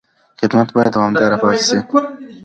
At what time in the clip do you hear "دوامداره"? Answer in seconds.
0.95-1.35